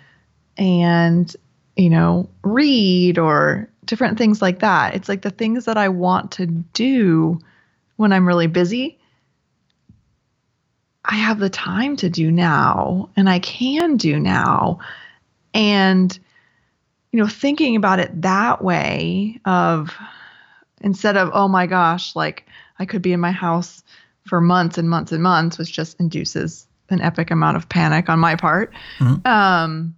and, 0.57 1.33
you 1.75 1.89
know, 1.89 2.29
read 2.43 3.17
or 3.17 3.69
different 3.89 4.19
things 4.19 4.39
like 4.39 4.59
that. 4.59 4.93
It's 4.93 5.09
like 5.09 5.23
the 5.23 5.31
things 5.31 5.65
that 5.65 5.75
I 5.75 5.89
want 5.89 6.31
to 6.33 6.45
do 6.45 7.39
when 7.95 8.13
I'm 8.13 8.27
really 8.27 8.45
busy, 8.45 8.99
I 11.03 11.15
have 11.15 11.39
the 11.39 11.49
time 11.49 11.95
to 11.97 12.09
do 12.09 12.29
now 12.29 13.09
and 13.17 13.27
I 13.27 13.39
can 13.39 13.97
do 13.97 14.19
now. 14.19 14.77
And, 15.55 16.17
you 17.11 17.19
know, 17.19 17.27
thinking 17.27 17.75
about 17.75 17.97
it 17.97 18.21
that 18.21 18.63
way 18.63 19.41
of 19.43 19.97
instead 20.81 21.17
of, 21.17 21.31
oh 21.33 21.47
my 21.47 21.65
gosh, 21.65 22.15
like 22.15 22.45
I 22.77 22.85
could 22.85 23.01
be 23.01 23.11
in 23.11 23.19
my 23.19 23.31
house 23.31 23.83
for 24.27 24.39
months 24.39 24.77
and 24.77 24.87
months 24.87 25.11
and 25.11 25.23
months, 25.23 25.57
which 25.57 25.73
just 25.73 25.99
induces 25.99 26.67
an 26.89 27.01
epic 27.01 27.31
amount 27.31 27.57
of 27.57 27.67
panic 27.69 28.07
on 28.07 28.19
my 28.19 28.35
part. 28.35 28.71
Mm-hmm. 28.99 29.27
Um, 29.27 29.95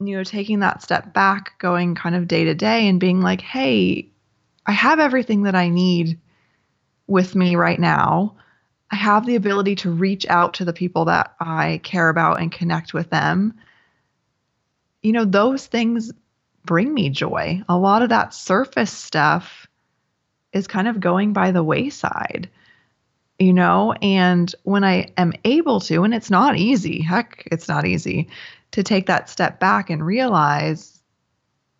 you 0.00 0.16
know, 0.16 0.24
taking 0.24 0.60
that 0.60 0.82
step 0.82 1.12
back, 1.12 1.58
going 1.58 1.94
kind 1.94 2.14
of 2.14 2.28
day 2.28 2.44
to 2.44 2.54
day 2.54 2.88
and 2.88 3.00
being 3.00 3.20
like, 3.20 3.40
hey, 3.40 4.08
I 4.66 4.72
have 4.72 4.98
everything 4.98 5.42
that 5.42 5.54
I 5.54 5.68
need 5.68 6.18
with 7.06 7.34
me 7.34 7.56
right 7.56 7.78
now. 7.78 8.36
I 8.90 8.96
have 8.96 9.26
the 9.26 9.36
ability 9.36 9.76
to 9.76 9.90
reach 9.90 10.26
out 10.26 10.54
to 10.54 10.64
the 10.64 10.72
people 10.72 11.06
that 11.06 11.34
I 11.40 11.80
care 11.82 12.08
about 12.08 12.40
and 12.40 12.50
connect 12.50 12.94
with 12.94 13.10
them. 13.10 13.54
You 15.02 15.12
know, 15.12 15.24
those 15.24 15.66
things 15.66 16.12
bring 16.64 16.92
me 16.92 17.10
joy. 17.10 17.62
A 17.68 17.76
lot 17.76 18.02
of 18.02 18.08
that 18.08 18.34
surface 18.34 18.92
stuff 18.92 19.66
is 20.52 20.66
kind 20.66 20.88
of 20.88 21.00
going 21.00 21.32
by 21.32 21.50
the 21.50 21.64
wayside, 21.64 22.48
you 23.38 23.52
know? 23.52 23.92
And 24.00 24.54
when 24.62 24.84
I 24.84 25.12
am 25.16 25.32
able 25.44 25.80
to, 25.80 26.04
and 26.04 26.14
it's 26.14 26.30
not 26.30 26.56
easy, 26.56 27.02
heck, 27.02 27.46
it's 27.50 27.68
not 27.68 27.86
easy 27.86 28.28
to 28.74 28.82
take 28.82 29.06
that 29.06 29.28
step 29.28 29.58
back 29.58 29.90
and 29.90 30.04
realize 30.04 31.00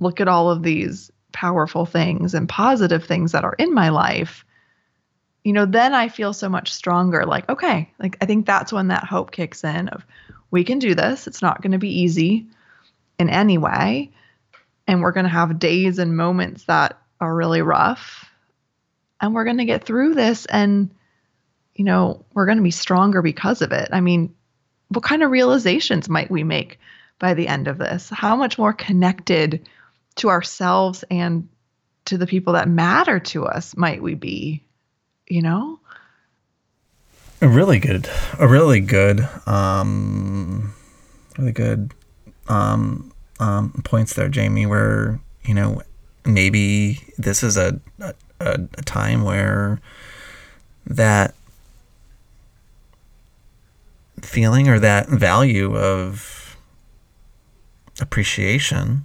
look 0.01 0.21
at 0.21 0.29
all 0.29 0.51
of 0.51 0.63
these 0.63 1.11
powerful 1.33 1.87
things 1.87 2.35
and 2.35 2.49
positive 2.49 3.05
things 3.05 3.33
that 3.33 3.45
are 3.45 3.55
in 3.59 3.73
my 3.73 3.89
life 3.89 4.45
you 5.45 5.53
know, 5.53 5.67
then 5.67 5.95
I 5.95 6.09
feel 6.09 6.33
so 6.33 6.49
much 6.49 6.73
stronger. 6.73 7.27
Like, 7.27 7.49
okay, 7.51 7.93
like 8.01 8.17
I 8.21 8.27
think 8.27 8.47
that's 8.47 8.73
when 8.73 8.89
that 8.89 9.05
hope 9.05 9.31
kicks 9.31 9.63
in 9.63 9.89
of 9.91 10.05
we 10.51 10.65
can 10.65 10.79
do 10.79 10.95
this. 10.95 11.27
It's 11.27 11.43
not 11.43 11.61
going 11.61 11.73
to 11.73 11.79
be 11.79 12.01
easy 12.01 12.47
in 13.19 13.29
any 13.29 13.59
way. 13.59 14.11
And 14.87 15.03
we're 15.03 15.13
going 15.13 15.25
to 15.25 15.31
have 15.31 15.59
days 15.59 15.99
and 15.99 16.17
moments 16.17 16.65
that 16.65 16.99
are 17.21 17.35
really 17.35 17.63
rough. 17.63 18.31
And 19.21 19.35
we're 19.35 19.45
going 19.45 19.59
to 19.59 19.65
get 19.65 19.85
through 19.85 20.15
this 20.15 20.47
and, 20.47 20.91
you 21.75 21.85
know, 21.85 22.25
we're 22.33 22.47
going 22.47 22.59
to 22.59 22.65
be 22.65 22.71
stronger 22.71 23.21
because 23.21 23.63
of 23.63 23.73
it. 23.73 23.91
I 23.93 24.01
mean, 24.01 24.35
what 24.89 25.05
kind 25.05 25.23
of 25.23 25.31
realizations 25.31 26.09
might 26.09 26.31
we 26.31 26.45
make 26.45 26.79
by 27.19 27.35
the 27.35 27.49
end 27.49 27.69
of 27.69 27.79
this? 27.79 28.09
How 28.11 28.37
much 28.37 28.59
more 28.59 28.73
connected 28.73 29.69
to 30.17 30.29
ourselves 30.29 31.05
and 31.11 31.49
to 32.07 32.19
the 32.19 32.27
people 32.27 32.53
that 32.53 32.69
matter 32.69 33.19
to 33.19 33.47
us 33.47 33.77
might 33.77 34.03
we 34.03 34.15
be 34.15 34.65
you 35.27 35.43
know? 35.43 35.79
A 37.41 37.49
really 37.49 37.79
good, 37.79 38.09
a 38.39 38.49
really 38.49 38.81
good, 38.81 39.29
um, 39.47 40.73
really 41.37 41.53
good 41.53 41.93
um, 42.49 43.13
um, 43.39 43.83
points 43.85 44.15
there, 44.15 44.29
Jamie, 44.29 44.67
where, 44.67 45.21
you 45.45 45.53
know, 45.53 45.83
maybe 46.25 47.01
this 47.19 47.43
is 47.43 47.57
a, 47.57 47.79
a, 48.01 48.15
a 48.41 48.83
time 48.83 49.25
where 49.25 49.81
that 50.87 51.35
feeling 54.25 54.69
or 54.69 54.79
that 54.79 55.09
value 55.09 55.77
of 55.77 56.57
appreciation 58.01 59.05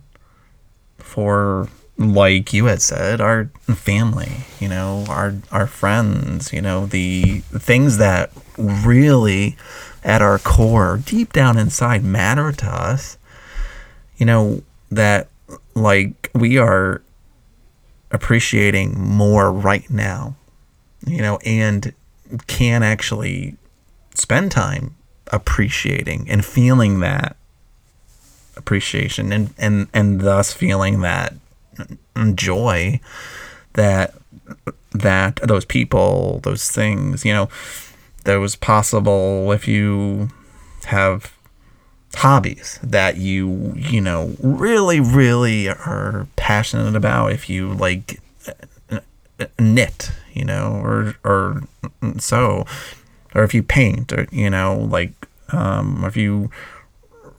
for 0.98 1.68
like 1.98 2.54
you 2.54 2.66
had 2.66 2.82
said, 2.82 3.20
our 3.20 3.46
family, 3.76 4.32
you 4.60 4.70
know, 4.70 5.04
our 5.10 5.36
our 5.52 5.68
friends, 5.68 6.54
you 6.54 6.62
know, 6.62 6.86
the 6.86 7.40
things 7.40 7.98
that 7.98 8.32
really 8.58 9.58
at 10.04 10.22
our 10.22 10.40
core, 10.40 11.02
deep 11.06 11.34
down 11.34 11.58
inside 11.58 12.04
matter 12.04 12.54
to 12.54 12.66
us, 12.66 13.18
you 14.16 14.26
know, 14.26 14.64
that 14.90 15.28
like 15.76 16.32
we 16.34 16.58
are 16.58 17.02
appreciating 18.12 18.98
more 18.98 19.52
right 19.52 19.90
now, 19.90 20.36
you 21.06 21.22
know, 21.22 21.38
and 21.46 21.94
can 22.48 22.82
actually 22.82 23.58
spend 24.14 24.52
time 24.52 24.96
appreciating 25.32 26.30
and 26.30 26.44
feeling 26.44 27.00
that 27.00 27.36
appreciation 28.56 29.32
and 29.32 29.54
and 29.58 29.88
and 29.94 30.22
thus 30.22 30.54
feeling 30.54 31.02
that 31.02 31.34
joy 32.36 33.00
that 33.74 34.14
that 34.92 35.38
those 35.38 35.66
people, 35.66 36.40
those 36.44 36.70
things, 36.70 37.26
you 37.26 37.34
know, 37.34 37.50
that 38.26 38.36
was 38.36 38.56
possible 38.56 39.52
if 39.52 39.68
you 39.68 40.30
have 40.86 41.34
hobbies 42.16 42.80
that 42.82 43.18
you, 43.18 43.74
you 43.76 44.02
know, 44.02 44.36
really, 44.42 45.00
really 45.00 45.70
are 45.70 46.28
passionate 46.36 46.96
about. 46.96 47.32
If 47.32 47.50
you 47.50 47.70
like 47.74 48.20
knit, 49.60 50.12
you 50.34 50.44
know, 50.46 50.82
or 50.84 51.16
or 51.24 51.62
so, 52.18 52.66
or 53.36 53.44
if 53.44 53.54
you 53.54 53.64
paint, 53.64 54.12
or 54.12 54.28
you 54.32 54.50
know, 54.50 54.88
like 54.90 55.14
um, 55.50 56.04
if 56.06 56.18
you 56.18 56.50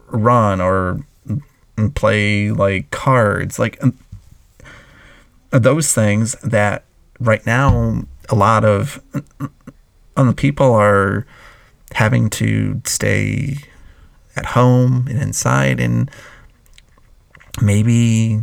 run 0.09 0.61
or 0.61 1.01
play 1.95 2.51
like 2.51 2.91
cards, 2.91 3.59
like 3.59 3.81
those 5.51 5.93
things 5.93 6.33
that 6.43 6.85
right 7.19 7.45
now 7.47 8.03
a 8.29 8.35
lot 8.35 8.65
of 8.65 9.03
um, 10.17 10.35
people 10.35 10.73
are 10.75 11.27
having 11.93 12.31
to 12.31 12.81
stay 12.85 13.57
at 14.37 14.47
home 14.47 15.07
and 15.09 15.21
inside 15.21 15.81
and 15.81 16.11
maybe 17.61 18.41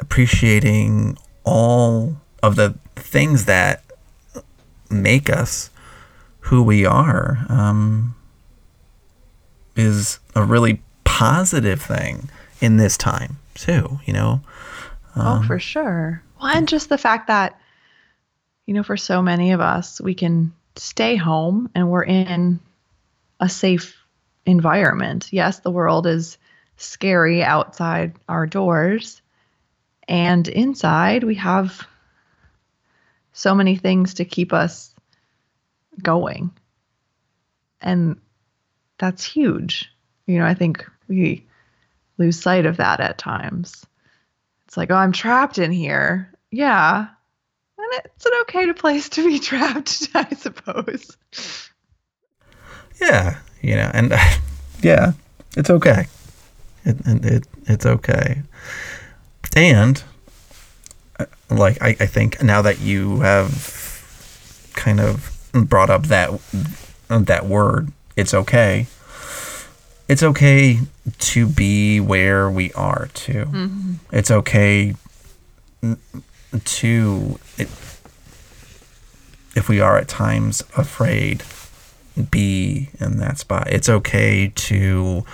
appreciating 0.00 1.16
all 1.44 2.16
of 2.42 2.56
the 2.56 2.74
things 2.96 3.44
that 3.44 3.84
make 4.90 5.28
us 5.28 5.70
who 6.44 6.62
we 6.62 6.84
are 6.84 7.44
um, 7.48 8.14
is 9.76 10.18
a 10.34 10.42
really 10.42 10.82
positive 11.04 11.80
thing 11.80 12.28
in 12.60 12.76
this 12.76 12.96
time 12.96 13.38
too 13.54 14.00
you 14.06 14.12
know 14.12 14.40
um, 15.16 15.42
oh, 15.42 15.46
for 15.46 15.58
sure. 15.58 16.22
Well, 16.40 16.50
and 16.56 16.68
just 16.68 16.88
the 16.88 16.98
fact 16.98 17.28
that, 17.28 17.58
you 18.66 18.74
know, 18.74 18.82
for 18.82 18.96
so 18.96 19.22
many 19.22 19.52
of 19.52 19.60
us, 19.60 20.00
we 20.00 20.14
can 20.14 20.52
stay 20.76 21.16
home 21.16 21.70
and 21.74 21.90
we're 21.90 22.04
in 22.04 22.60
a 23.40 23.48
safe 23.48 23.96
environment. 24.46 25.28
Yes, 25.30 25.60
the 25.60 25.70
world 25.70 26.06
is 26.06 26.38
scary 26.76 27.42
outside 27.42 28.14
our 28.28 28.46
doors. 28.46 29.22
And 30.08 30.46
inside, 30.48 31.24
we 31.24 31.36
have 31.36 31.86
so 33.32 33.54
many 33.54 33.76
things 33.76 34.14
to 34.14 34.24
keep 34.24 34.52
us 34.52 34.93
going. 36.02 36.50
And 37.80 38.20
that's 38.98 39.24
huge. 39.24 39.90
You 40.26 40.38
know, 40.38 40.46
I 40.46 40.54
think 40.54 40.88
we 41.08 41.46
lose 42.18 42.40
sight 42.40 42.66
of 42.66 42.78
that 42.78 43.00
at 43.00 43.18
times. 43.18 43.84
It's 44.66 44.76
like, 44.76 44.90
oh, 44.90 44.96
I'm 44.96 45.12
trapped 45.12 45.58
in 45.58 45.70
here. 45.70 46.32
Yeah. 46.50 47.06
And 47.78 48.02
it's 48.04 48.26
an 48.26 48.32
okay 48.42 48.72
place 48.72 49.08
to 49.10 49.24
be 49.24 49.38
trapped, 49.40 50.08
I 50.14 50.28
suppose. 50.34 51.16
Yeah, 53.00 53.38
you 53.60 53.76
know, 53.76 53.90
and 53.92 54.14
yeah, 54.82 55.12
it's 55.56 55.70
okay. 55.70 56.06
It, 56.84 57.04
and 57.06 57.24
it, 57.24 57.46
it's 57.66 57.86
okay. 57.86 58.42
And 59.56 60.02
uh, 61.18 61.26
like 61.50 61.80
I, 61.82 61.88
I 61.88 62.06
think 62.06 62.42
now 62.42 62.62
that 62.62 62.80
you 62.80 63.20
have 63.20 64.70
kind 64.74 65.00
of 65.00 65.33
brought 65.54 65.90
up 65.90 66.04
that 66.04 66.30
that 67.08 67.46
word, 67.46 67.92
it's 68.16 68.34
okay 68.34 68.86
it's 70.08 70.22
okay 70.22 70.80
to 71.18 71.46
be 71.46 72.00
where 72.00 72.50
we 72.50 72.72
are 72.72 73.08
too. 73.14 73.46
Mm-hmm. 73.46 73.94
It's 74.12 74.30
okay 74.30 74.94
to 76.64 77.38
it, 77.58 77.68
if 79.56 79.68
we 79.68 79.80
are 79.80 79.96
at 79.96 80.08
times 80.08 80.62
afraid 80.76 81.42
be 82.30 82.90
in 83.00 83.18
that 83.18 83.38
spot. 83.38 83.68
It's 83.70 83.88
okay 83.88 84.52
to 84.54 85.24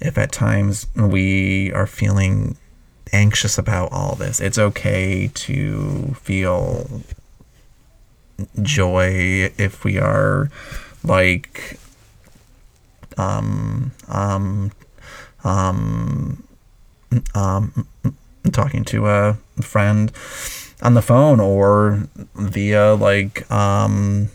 if 0.00 0.16
at 0.16 0.30
times 0.30 0.86
we 0.94 1.72
are 1.72 1.86
feeling 1.86 2.56
anxious 3.12 3.58
about 3.58 3.90
all 3.90 4.14
this. 4.14 4.40
It's 4.40 4.58
okay 4.58 5.30
to 5.34 6.14
feel 6.20 7.02
joy 8.62 9.50
if 9.58 9.84
we 9.84 9.98
are 9.98 10.50
like 11.04 11.78
um, 13.16 13.92
um, 14.08 14.70
um, 15.44 16.42
um, 17.34 17.86
talking 18.52 18.84
to 18.84 19.06
a 19.08 19.36
friend 19.60 20.12
on 20.82 20.94
the 20.94 21.02
phone 21.02 21.40
or 21.40 22.02
via 22.34 22.94
like 22.94 23.50
um, 23.50 24.28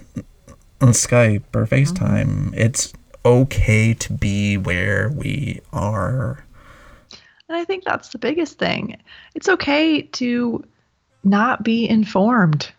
Skype 0.79 1.43
or 1.53 1.65
FaceTime. 1.65 2.25
Mm-hmm. 2.25 2.53
It's 2.55 2.93
okay 3.25 3.93
to 3.93 4.13
be 4.13 4.57
where 4.57 5.09
we 5.09 5.61
are. 5.71 6.43
And 7.47 7.57
I 7.57 7.63
think 7.63 7.83
that's 7.85 8.09
the 8.09 8.17
biggest 8.17 8.57
thing. 8.59 8.97
It's 9.35 9.47
okay 9.47 10.01
to 10.01 10.63
not 11.23 11.63
be 11.63 11.87
informed 11.87 12.71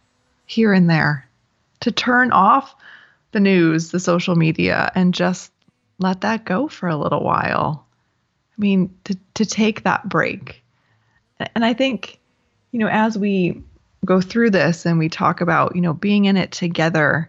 here 0.46 0.72
and 0.72 0.88
there, 0.88 1.28
to 1.80 1.92
turn 1.92 2.33
off 2.33 2.74
the 3.33 3.40
news, 3.40 3.90
the 3.90 4.00
social 4.00 4.37
media, 4.37 4.90
and 4.94 5.14
just 5.14 5.52
let 5.98 6.20
that 6.22 6.44
go 6.44 6.68
for 6.68 6.88
a 6.88 6.96
little 6.96 7.22
while. 7.22 7.87
I 8.57 8.61
mean, 8.61 8.94
to, 9.04 9.16
to 9.35 9.44
take 9.44 9.83
that 9.83 10.09
break. 10.09 10.62
And 11.54 11.64
I 11.64 11.74
think, 11.74 12.20
you 12.70 12.78
know, 12.78 12.88
as 12.88 13.18
we 13.18 13.62
go 14.04 14.20
through 14.20 14.50
this 14.50 14.87
and 14.87 14.98
we 14.98 15.09
talk 15.09 15.40
about, 15.40 15.74
you 15.74 15.83
know, 15.83 15.94
being 15.94 16.26
in 16.26 16.37
it 16.37 16.52
together, 16.52 17.28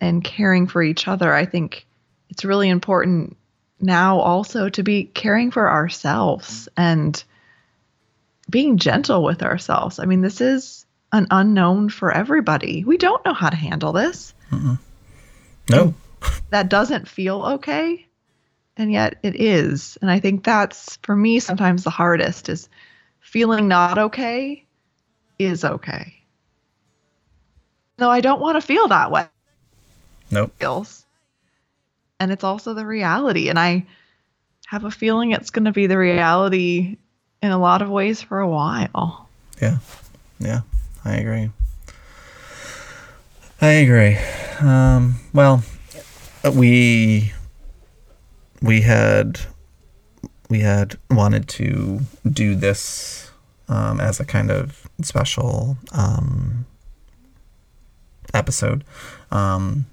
and 0.00 0.22
caring 0.22 0.66
for 0.66 0.82
each 0.82 1.08
other, 1.08 1.32
I 1.32 1.44
think 1.46 1.86
it's 2.30 2.44
really 2.44 2.68
important 2.68 3.36
now 3.80 4.18
also 4.18 4.68
to 4.68 4.82
be 4.82 5.04
caring 5.04 5.50
for 5.50 5.70
ourselves 5.70 6.68
and 6.76 7.22
being 8.48 8.78
gentle 8.78 9.22
with 9.22 9.42
ourselves. 9.42 9.98
I 9.98 10.04
mean, 10.04 10.20
this 10.20 10.40
is 10.40 10.85
an 11.12 11.26
unknown 11.30 11.88
for 11.88 12.12
everybody. 12.12 12.84
We 12.84 12.96
don't 12.96 13.24
know 13.24 13.34
how 13.34 13.50
to 13.50 13.56
handle 13.56 13.92
this. 13.92 14.34
Mm-mm. 14.50 14.78
No. 15.70 15.94
that 16.50 16.68
doesn't 16.68 17.08
feel 17.08 17.42
okay. 17.42 18.06
And 18.76 18.92
yet 18.92 19.18
it 19.22 19.40
is. 19.40 19.96
And 20.02 20.10
I 20.10 20.20
think 20.20 20.44
that's 20.44 20.96
for 21.02 21.16
me 21.16 21.40
sometimes 21.40 21.84
the 21.84 21.90
hardest 21.90 22.48
is 22.48 22.68
feeling 23.20 23.68
not 23.68 23.98
okay 23.98 24.64
is 25.38 25.64
okay. 25.64 26.14
No, 27.98 28.10
I 28.10 28.20
don't 28.20 28.40
want 28.40 28.56
to 28.56 28.66
feel 28.66 28.88
that 28.88 29.10
way. 29.10 29.26
Nope. 30.30 30.52
Feels. 30.58 31.04
And 32.20 32.30
it's 32.30 32.44
also 32.44 32.74
the 32.74 32.86
reality. 32.86 33.48
And 33.48 33.58
I 33.58 33.86
have 34.66 34.84
a 34.84 34.90
feeling 34.90 35.32
it's 35.32 35.50
going 35.50 35.64
to 35.64 35.72
be 35.72 35.86
the 35.86 35.98
reality 35.98 36.98
in 37.42 37.50
a 37.50 37.58
lot 37.58 37.82
of 37.82 37.88
ways 37.88 38.20
for 38.20 38.40
a 38.40 38.48
while. 38.48 39.28
Yeah. 39.60 39.78
Yeah. 40.38 40.60
I 41.06 41.18
agree. 41.18 41.50
I 43.60 43.68
agree. 43.68 44.18
Um, 44.60 45.20
well, 45.32 45.62
we 46.52 47.32
we 48.60 48.80
had 48.80 49.38
we 50.50 50.60
had 50.60 50.98
wanted 51.08 51.46
to 51.50 52.00
do 52.28 52.56
this 52.56 53.30
um, 53.68 54.00
as 54.00 54.18
a 54.18 54.24
kind 54.24 54.50
of 54.50 54.88
special 55.02 55.76
um, 55.92 56.66
episode. 58.34 58.82
Um, 59.30 59.86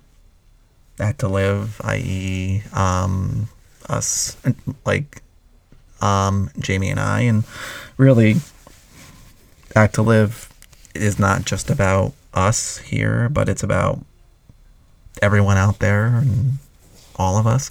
Act 1.00 1.20
to 1.20 1.28
Live, 1.28 1.80
i.e., 1.84 2.64
um, 2.74 3.50
us, 3.88 4.36
like 4.84 5.22
um, 6.02 6.50
Jamie 6.58 6.90
and 6.90 7.00
I, 7.00 7.22
and 7.22 7.44
really, 7.98 8.38
Act 9.76 9.96
to 9.96 10.02
Live 10.02 10.53
is 10.94 11.20
not 11.20 11.46
just 11.46 11.70
about 11.70 12.14
us 12.34 12.78
here, 12.80 13.30
but 13.30 13.50
it's 13.50 13.64
about 13.64 14.00
everyone 15.22 15.58
out 15.58 15.80
there 15.80 16.08
and 16.08 16.54
all 17.16 17.38
of 17.38 17.48
us. 17.48 17.70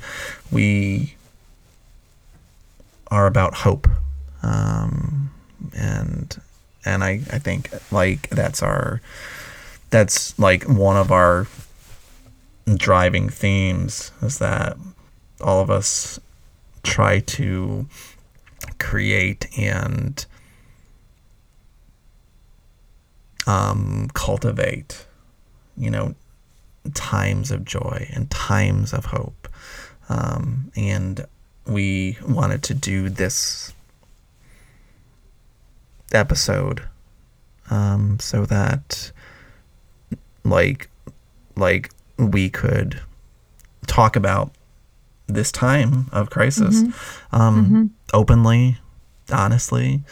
We 0.50 1.14
are 3.08 3.26
about 3.26 3.54
hope. 3.54 3.88
Um, 4.42 5.30
and 5.74 6.40
and 6.84 7.04
I, 7.04 7.20
I 7.30 7.38
think 7.38 7.70
like 7.92 8.28
that's 8.30 8.62
our 8.62 9.00
that's 9.90 10.38
like 10.38 10.64
one 10.64 10.96
of 10.96 11.12
our 11.12 11.46
driving 12.76 13.28
themes 13.28 14.10
is 14.22 14.38
that 14.38 14.76
all 15.40 15.60
of 15.60 15.70
us 15.70 16.18
try 16.82 17.20
to 17.20 17.86
create 18.78 19.46
and 19.58 20.24
um, 23.46 24.08
cultivate, 24.14 25.06
you 25.76 25.90
know, 25.90 26.14
times 26.94 27.50
of 27.50 27.64
joy 27.64 28.08
and 28.12 28.30
times 28.30 28.92
of 28.92 29.06
hope. 29.06 29.48
Um, 30.08 30.72
and 30.76 31.26
we 31.66 32.18
wanted 32.26 32.62
to 32.64 32.74
do 32.74 33.08
this 33.08 33.72
episode 36.12 36.82
um, 37.70 38.18
so 38.20 38.44
that 38.46 39.12
like 40.44 40.88
like 41.56 41.90
we 42.18 42.50
could 42.50 43.00
talk 43.86 44.16
about 44.16 44.52
this 45.26 45.52
time 45.52 46.06
of 46.12 46.30
crisis 46.30 46.82
mm-hmm. 46.82 47.36
Um, 47.36 47.64
mm-hmm. 47.64 47.86
openly 48.12 48.78
honestly 49.32 50.02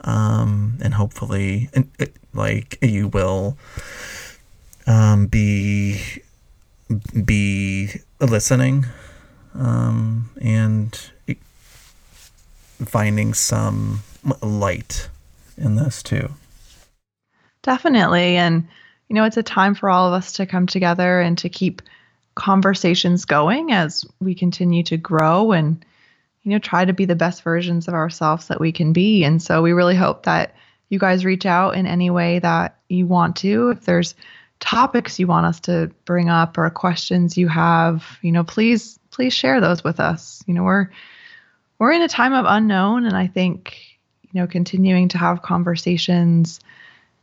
um, 0.00 0.78
and 0.82 0.94
hopefully 0.94 1.68
and 1.74 1.90
it, 1.98 2.16
like 2.38 2.78
you 2.80 3.08
will 3.08 3.58
um, 4.86 5.26
be 5.26 6.00
be 7.24 7.90
listening 8.20 8.86
um, 9.54 10.30
and 10.40 11.10
finding 12.86 13.34
some 13.34 14.00
light 14.40 15.08
in 15.58 15.76
this 15.76 16.02
too. 16.02 16.30
Definitely. 17.62 18.36
And, 18.36 18.66
you 19.08 19.14
know, 19.14 19.24
it's 19.24 19.36
a 19.36 19.42
time 19.42 19.74
for 19.74 19.90
all 19.90 20.06
of 20.06 20.14
us 20.14 20.32
to 20.34 20.46
come 20.46 20.66
together 20.66 21.20
and 21.20 21.36
to 21.38 21.48
keep 21.48 21.82
conversations 22.34 23.24
going 23.24 23.72
as 23.72 24.06
we 24.20 24.34
continue 24.34 24.82
to 24.84 24.96
grow 24.96 25.52
and, 25.52 25.84
you 26.44 26.52
know, 26.52 26.58
try 26.58 26.84
to 26.84 26.92
be 26.92 27.04
the 27.04 27.16
best 27.16 27.42
versions 27.42 27.88
of 27.88 27.94
ourselves 27.94 28.48
that 28.48 28.60
we 28.60 28.72
can 28.72 28.92
be. 28.92 29.24
And 29.24 29.42
so 29.42 29.60
we 29.60 29.72
really 29.72 29.96
hope 29.96 30.22
that 30.22 30.54
you 30.88 30.98
guys 30.98 31.24
reach 31.24 31.46
out 31.46 31.76
in 31.76 31.86
any 31.86 32.10
way 32.10 32.38
that 32.38 32.78
you 32.88 33.06
want 33.06 33.36
to. 33.36 33.70
If 33.70 33.84
there's 33.84 34.14
topics 34.60 35.18
you 35.18 35.26
want 35.26 35.46
us 35.46 35.60
to 35.60 35.90
bring 36.04 36.28
up 36.28 36.58
or 36.58 36.68
questions 36.70 37.36
you 37.36 37.48
have, 37.48 38.18
you 38.22 38.32
know, 38.32 38.44
please 38.44 38.98
please 39.10 39.32
share 39.32 39.60
those 39.60 39.84
with 39.84 40.00
us. 40.00 40.42
You 40.46 40.54
know, 40.54 40.64
we're 40.64 40.90
we're 41.78 41.92
in 41.92 42.02
a 42.02 42.08
time 42.08 42.32
of 42.32 42.44
unknown 42.48 43.06
and 43.06 43.16
I 43.16 43.26
think, 43.26 43.78
you 44.32 44.40
know, 44.40 44.46
continuing 44.46 45.08
to 45.10 45.18
have 45.18 45.42
conversations 45.42 46.60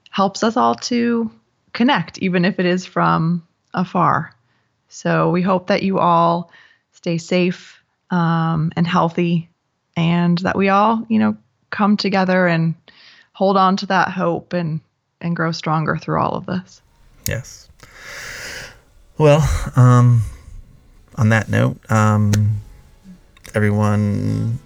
helps 0.10 0.44
us 0.44 0.56
all 0.56 0.76
to 0.76 1.30
connect 1.74 2.18
even 2.20 2.46
if 2.46 2.60
it 2.60 2.66
is 2.66 2.86
from 2.86 3.46
afar. 3.74 4.34
So 4.88 5.30
we 5.32 5.42
hope 5.42 5.68
that 5.68 5.84
you 5.84 6.00
all 6.00 6.52
stay 6.94 7.18
safe 7.18 7.84
um, 8.12 8.72
and 8.78 8.88
healthy 8.88 9.50
and 9.98 10.38
that 10.40 10.56
we 10.56 10.70
all, 10.70 11.06
you 11.10 11.20
know, 11.20 11.36
come 11.70 11.98
together 11.98 12.48
and 12.48 12.76
hold 13.36 13.58
on 13.58 13.76
to 13.78 13.86
that 13.86 14.10
hope 14.10 14.54
and 14.54 14.80
and 15.22 15.36
grow 15.36 15.52
stronger 15.52 15.98
through 15.98 16.20
all 16.20 16.36
of 16.36 16.46
this. 16.46 16.82
Yes. 17.26 17.70
Well, 19.18 19.48
um, 19.76 20.24
on 21.16 21.30
that 21.30 21.50
note, 21.50 21.80
um, 21.90 22.32
everyone 23.54 24.60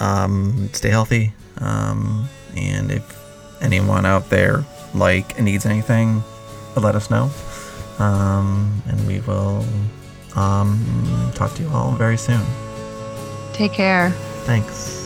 um, 0.00 0.68
stay 0.72 0.90
healthy. 0.90 1.32
Um, 1.58 2.28
and 2.56 2.90
if 2.90 3.62
anyone 3.62 4.06
out 4.06 4.30
there 4.30 4.64
like 4.94 5.38
needs 5.40 5.66
anything, 5.66 6.22
let 6.76 6.94
us 6.94 7.10
know. 7.10 7.30
Um, 7.98 8.82
and 8.88 9.06
we 9.06 9.20
will 9.20 9.64
um, 10.36 11.30
talk 11.34 11.54
to 11.54 11.62
you 11.62 11.68
all 11.70 11.92
very 11.92 12.16
soon. 12.16 12.44
Take 13.52 13.72
care. 13.72 14.10
Thanks. 14.46 15.03